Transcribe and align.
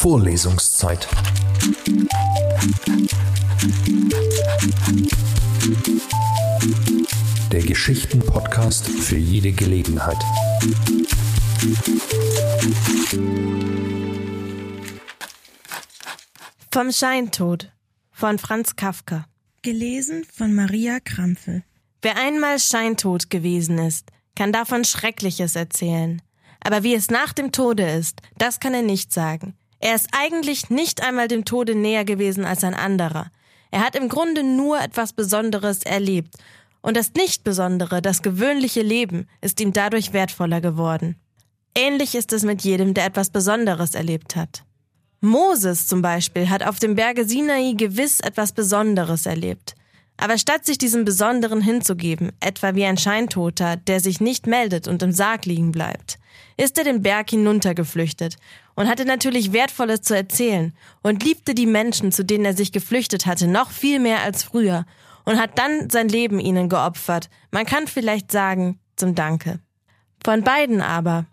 Vorlesungszeit. 0.00 1.08
Der 7.50 7.62
Geschichten-Podcast 7.62 8.88
für 8.88 9.16
jede 9.16 9.50
Gelegenheit. 9.50 10.16
Vom 16.70 16.92
Scheintod 16.92 17.72
von 18.12 18.38
Franz 18.38 18.76
Kafka. 18.76 19.26
Gelesen 19.62 20.24
von 20.32 20.54
Maria 20.54 21.00
Krampfel. 21.00 21.64
Wer 22.02 22.16
einmal 22.16 22.60
scheintot 22.60 23.30
gewesen 23.30 23.78
ist, 23.78 24.12
kann 24.36 24.52
davon 24.52 24.84
Schreckliches 24.84 25.56
erzählen. 25.56 26.22
Aber 26.60 26.84
wie 26.84 26.94
es 26.94 27.10
nach 27.10 27.32
dem 27.32 27.50
Tode 27.50 27.82
ist, 27.82 28.22
das 28.36 28.60
kann 28.60 28.74
er 28.74 28.82
nicht 28.82 29.12
sagen. 29.12 29.56
Er 29.80 29.94
ist 29.94 30.08
eigentlich 30.12 30.70
nicht 30.70 31.02
einmal 31.02 31.28
dem 31.28 31.44
Tode 31.44 31.74
näher 31.74 32.04
gewesen 32.04 32.44
als 32.44 32.64
ein 32.64 32.74
anderer. 32.74 33.30
Er 33.70 33.80
hat 33.80 33.96
im 33.96 34.08
Grunde 34.08 34.42
nur 34.42 34.80
etwas 34.80 35.12
Besonderes 35.12 35.82
erlebt. 35.82 36.34
Und 36.80 36.96
das 36.96 37.12
Nicht-Besondere, 37.14 38.00
das 38.00 38.22
gewöhnliche 38.22 38.82
Leben, 38.82 39.28
ist 39.40 39.60
ihm 39.60 39.72
dadurch 39.72 40.12
wertvoller 40.12 40.60
geworden. 40.60 41.16
Ähnlich 41.74 42.14
ist 42.14 42.32
es 42.32 42.44
mit 42.44 42.62
jedem, 42.62 42.94
der 42.94 43.06
etwas 43.06 43.30
Besonderes 43.30 43.94
erlebt 43.94 44.36
hat. 44.36 44.64
Moses 45.20 45.86
zum 45.86 46.02
Beispiel 46.02 46.48
hat 46.48 46.62
auf 46.62 46.78
dem 46.78 46.94
Berge 46.94 47.24
Sinai 47.24 47.74
gewiss 47.76 48.20
etwas 48.20 48.52
Besonderes 48.52 49.26
erlebt. 49.26 49.74
Aber 50.20 50.36
statt 50.36 50.66
sich 50.66 50.78
diesem 50.78 51.04
Besonderen 51.04 51.60
hinzugeben, 51.60 52.32
etwa 52.40 52.74
wie 52.74 52.84
ein 52.84 52.98
Scheintoter, 52.98 53.76
der 53.76 54.00
sich 54.00 54.20
nicht 54.20 54.48
meldet 54.48 54.88
und 54.88 55.02
im 55.02 55.12
Sarg 55.12 55.46
liegen 55.46 55.70
bleibt, 55.70 56.18
ist 56.56 56.76
er 56.76 56.84
den 56.84 57.02
Berg 57.02 57.30
hinuntergeflüchtet 57.30 58.36
und 58.74 58.88
hatte 58.88 59.04
natürlich 59.04 59.52
Wertvolles 59.52 60.02
zu 60.02 60.16
erzählen 60.16 60.74
und 61.02 61.22
liebte 61.22 61.54
die 61.54 61.66
Menschen, 61.66 62.10
zu 62.10 62.24
denen 62.24 62.44
er 62.44 62.56
sich 62.56 62.72
geflüchtet 62.72 63.26
hatte, 63.26 63.46
noch 63.46 63.70
viel 63.70 64.00
mehr 64.00 64.22
als 64.22 64.42
früher 64.42 64.84
und 65.24 65.40
hat 65.40 65.56
dann 65.56 65.88
sein 65.88 66.08
Leben 66.08 66.40
ihnen 66.40 66.68
geopfert. 66.68 67.30
Man 67.52 67.64
kann 67.64 67.86
vielleicht 67.86 68.32
sagen, 68.32 68.80
zum 68.96 69.14
Danke. 69.14 69.60
Von 70.24 70.42
beiden 70.42 70.80
aber, 70.80 71.26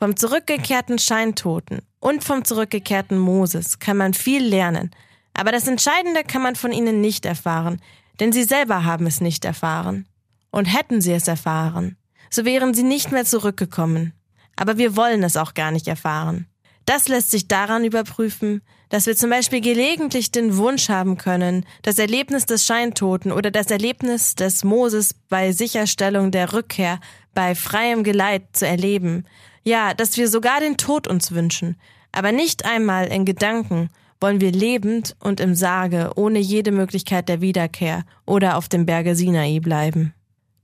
vom 0.00 0.16
zurückgekehrten 0.16 0.98
Scheintoten 0.98 1.82
und 2.00 2.24
vom 2.24 2.44
zurückgekehrten 2.44 3.18
Moses, 3.18 3.78
kann 3.78 3.96
man 3.96 4.14
viel 4.14 4.44
lernen. 4.44 4.90
Aber 5.32 5.52
das 5.52 5.68
Entscheidende 5.68 6.24
kann 6.24 6.42
man 6.42 6.56
von 6.56 6.72
ihnen 6.72 7.00
nicht 7.00 7.24
erfahren, 7.24 7.80
denn 8.20 8.32
sie 8.32 8.44
selber 8.44 8.84
haben 8.84 9.06
es 9.06 9.20
nicht 9.20 9.44
erfahren. 9.44 10.06
Und 10.50 10.66
hätten 10.66 11.00
sie 11.00 11.12
es 11.12 11.28
erfahren, 11.28 11.96
so 12.30 12.44
wären 12.44 12.74
sie 12.74 12.82
nicht 12.82 13.10
mehr 13.10 13.24
zurückgekommen. 13.24 14.12
Aber 14.56 14.76
wir 14.76 14.96
wollen 14.96 15.22
es 15.22 15.36
auch 15.36 15.54
gar 15.54 15.70
nicht 15.70 15.88
erfahren. 15.88 16.46
Das 16.84 17.08
lässt 17.08 17.30
sich 17.30 17.48
daran 17.48 17.84
überprüfen, 17.84 18.60
dass 18.88 19.06
wir 19.06 19.16
zum 19.16 19.30
Beispiel 19.30 19.60
gelegentlich 19.60 20.32
den 20.32 20.56
Wunsch 20.56 20.88
haben 20.88 21.16
können, 21.16 21.64
das 21.82 21.98
Erlebnis 21.98 22.44
des 22.44 22.66
Scheintoten 22.66 23.32
oder 23.32 23.50
das 23.50 23.70
Erlebnis 23.70 24.34
des 24.34 24.64
Moses 24.64 25.14
bei 25.30 25.52
Sicherstellung 25.52 26.30
der 26.30 26.52
Rückkehr, 26.52 27.00
bei 27.34 27.54
freiem 27.54 28.04
Geleit 28.04 28.42
zu 28.52 28.66
erleben. 28.66 29.24
Ja, 29.62 29.94
dass 29.94 30.16
wir 30.16 30.28
sogar 30.28 30.60
den 30.60 30.76
Tod 30.76 31.06
uns 31.08 31.32
wünschen, 31.32 31.80
aber 32.10 32.32
nicht 32.32 32.66
einmal 32.66 33.06
in 33.06 33.24
Gedanken 33.24 33.88
wollen 34.22 34.40
wir 34.40 34.52
lebend 34.52 35.16
und 35.20 35.40
im 35.40 35.54
Sarge 35.54 36.12
ohne 36.14 36.38
jede 36.38 36.70
Möglichkeit 36.70 37.28
der 37.28 37.40
Wiederkehr 37.40 38.04
oder 38.24 38.56
auf 38.56 38.68
dem 38.68 38.86
Berge 38.86 39.16
Sinai 39.16 39.58
bleiben. 39.60 40.14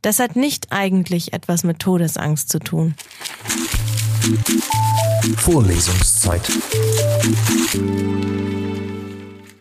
Das 0.01 0.21
hat 0.21 0.37
nicht 0.37 0.69
eigentlich 0.71 1.33
etwas 1.33 1.65
mit 1.65 1.81
Todesangst 1.81 2.49
zu 2.49 2.61
tun. 2.61 2.95
Vorlesungszeit. 5.37 6.47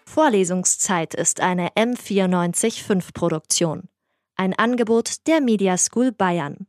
Vorlesungszeit 0.06 1.16
ist 1.16 1.42
eine 1.42 1.70
M945 1.70 3.14
Produktion. 3.14 3.90
Ein 4.36 4.54
Angebot 4.54 5.28
der 5.28 5.42
Media 5.42 5.78
School 5.78 6.12
Bayern. 6.12 6.68